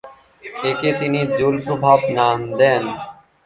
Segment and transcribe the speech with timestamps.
[0.63, 2.83] একে তিনি জুল প্রভাব নাম দেন।